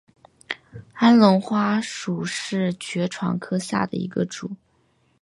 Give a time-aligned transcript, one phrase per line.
[0.95, 4.49] 安龙花属是爵床科下的一个属。